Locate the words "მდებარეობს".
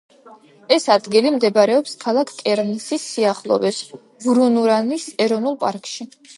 1.35-1.93